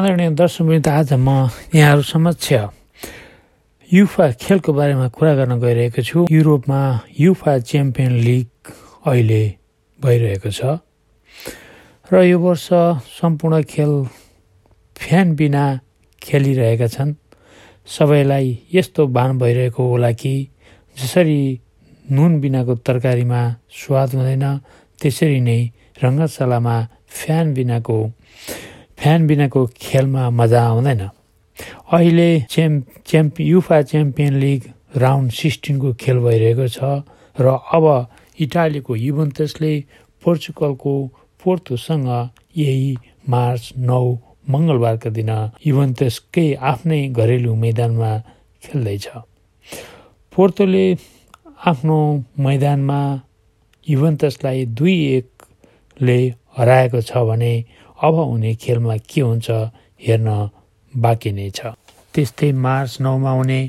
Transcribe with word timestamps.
आदरणीय 0.00 0.30
दर्शकवृन्द 0.32 0.88
आज 0.88 1.12
म 1.12 1.28
यहाँहरू 1.76 2.02
समक्ष 2.08 2.48
युफा 3.90 4.26
खेलको 4.40 4.72
बारेमा 4.72 5.08
कुरा 5.12 5.32
गर्न 5.36 5.60
गइरहेको 5.60 6.02
छु। 6.08 6.24
युरोपमा 6.24 6.80
युफा 7.20 7.52
च्याम्पियन 7.68 8.12
लिग 8.24 8.48
अहिले 9.04 9.42
भइरहेको 10.00 10.50
छ। 10.56 10.80
र 12.08 12.24
यो 12.32 12.38
वर्ष 12.40 12.68
सम्पूर्ण 13.20 13.60
खेल 13.68 13.92
फ्यान 14.96 15.36
बिना 15.36 15.64
खेलिरहेका 16.22 16.88
छन्। 16.96 17.12
सबैलाई 17.84 18.48
यस्तो 18.72 19.06
भान 19.12 19.38
भइरहेको 19.38 19.82
होला 19.84 20.12
कि 20.16 20.34
जसरी 20.96 21.40
नुन 22.08 22.40
बिनाको 22.40 22.74
तरकारीमा 22.88 23.42
स्वाद 23.68 24.08
हुँदैन 24.16 24.46
त्यसरी 24.96 25.40
नै 25.44 25.60
रङ्गशालामा 26.00 26.76
फ्यान 27.20 27.52
बिनाको 27.54 27.98
फ्यान 29.00 29.26
बिनाको 29.26 29.60
खेलमा 29.80 30.28
मजा 30.30 30.62
आउँदैन। 30.62 31.02
अहिले 31.96 32.30
champ 32.52 32.84
champ 33.08 33.40
UEFA 33.40 33.80
champion 33.90 34.34
league 34.44 34.60
round 35.02 35.30
सिक्सटिनको 35.32 35.92
खेल 36.00 36.18
भइरहेको 36.24 36.66
छ 36.68 36.78
र 37.36 37.46
अब 37.76 37.86
इटालीको 38.44 38.96
युभन्तसले 38.96 39.72
पोर्चुगलको 40.22 40.94
पोर्तोसँग 41.40 42.08
यही 42.56 42.90
मार्च 43.28 43.72
नौ 43.88 44.04
मङ्गलबारका 44.52 45.10
दिन 45.16 45.30
युभन्तसकै 45.66 46.46
आफ्नै 46.70 47.00
घरेलु 47.08 47.54
मैदानमा 47.64 48.12
खेल्दैछ। 48.62 49.06
पोर्तोले 50.32 50.86
आफ्नो 51.72 51.98
मैदानमा 52.46 53.00
युभन्तसलाई 53.86 54.64
दुई 54.78 54.96
एकले 55.16 56.18
हराएको 56.56 57.00
छ 57.08 57.24
भने 57.28 57.54
अब 58.00 58.14
हुने 58.14 58.54
खेलमा 58.62 58.96
के 59.10 59.20
हुन्छ 59.20 59.48
हेर्न 60.06 60.28
बाँकी 60.94 61.30
नै 61.32 61.48
छ। 61.56 61.60
त्यस्तै 62.14 62.50
मार्च 62.66 62.92
नौमा 63.00 63.32
हुने 63.38 63.60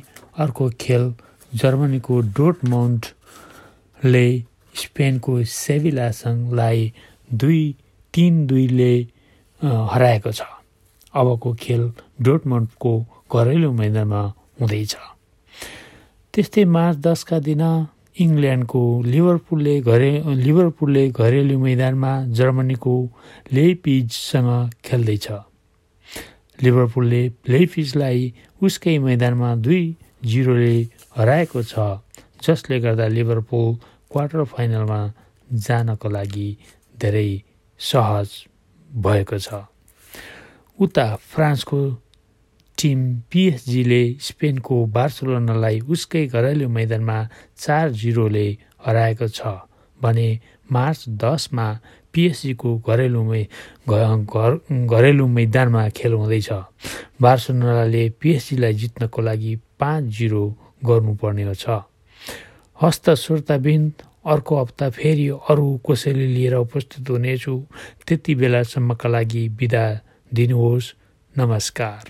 अर्को 0.43 0.65
खेल 0.82 1.04
जर्मनीको 1.62 2.15
डोटमाउन्टले 2.37 4.27
स्पेनको 4.82 5.34
सेभिलासँगलाई 5.43 6.79
दुई 7.41 7.63
तिन 8.13 8.34
दुईले 8.48 8.93
हराएको 9.62 10.32
छ। 10.32 10.41
अबको 11.13 11.49
खेल 11.63 11.84
डोटमन्टको 12.26 12.93
घरेलु 13.32 13.70
मैदानमा 13.79 14.21
हुँदैछ। 14.59 14.93
त्यस्तै 16.34 16.63
मार्च 16.76 16.96
दसका 17.07 17.37
दिन 17.48 17.63
इङ्ल्यान्डको 18.20 18.81
लिभरपुलले 19.04 19.79
घरे 19.81 20.12
लिभरपुलले 20.35 21.04
घरेलु 21.09 21.57
मैदानमा 21.59 22.12
जर्मनीको 22.37 22.95
लेपिजसँग 23.53 24.49
खेल्दैछ। 24.85 25.27
लिभरपुलले 26.63 27.21
लेपिजलाई 27.49 28.34
उसकै 28.62 28.98
मैदानमा 28.99 29.55
दुई 29.55 29.84
जिरोले 30.26 30.76
हराएको 31.18 31.63
छ 31.63 31.73
जसले 32.43 32.79
गर्दा 32.79 33.07
लिभरपुल 33.07 33.68
क्वार्टर 34.12 34.43
फाइनलमा 34.51 35.01
जानको 35.68 36.09
लागि 36.09 36.49
धेरै 37.01 37.29
सहज 37.79 38.29
भएको 38.90 39.37
छ। 39.40 39.65
उता 40.79 41.05
फ्रान्सको 41.31 41.79
टिम 42.82 42.99
पिएसजीले 43.32 44.04
स्पेनको 44.20 44.76
बार्सलोनालाई 44.96 45.79
उसकै 45.93 46.26
घरेलु 46.27 46.68
मैदानमा 46.70 47.18
चार 47.57 47.90
जिरोले 48.01 48.48
हराएको 48.85 49.27
छ 49.27 49.41
भने 49.99 50.29
मार्च 50.71 50.99
दसमा 51.24 51.68
पिएसजीको 52.13 52.70
घरेलु 52.90 53.24
मै 53.24 53.43
घर 53.87 54.52
घरेलु 54.87 55.27
मैदानमा 55.37 55.84
खेल 55.98 56.13
हुँदैछ। 56.13 56.49
बार्सलोनाले 57.21 58.04
पिएसजीलाई 58.20 58.74
जित्नको 58.74 59.21
लागि 59.21 59.54
पाँच 59.79 60.04
जिरो 60.18 60.43
गर्नुपर्ने 60.85 61.55
छ। 61.55 61.65
हस्त 62.79 63.09
श्रोताबिन्द 63.24 63.93
अर्को 64.34 64.53
हप्ता 64.62 64.90
फेरि 64.98 65.28
अरू 65.50 65.68
कसैले 65.86 66.28
लिएर 66.36 66.56
उपस्थित 66.56 67.09
हुनेछु। 67.09 67.56
त्यति 68.08 68.36
बेलासम्मका 68.36 69.09
लागि 69.09 69.44
बिदा 69.59 69.86
दिनुहोस्। 70.31 70.94
नमस्कार। 71.36 72.00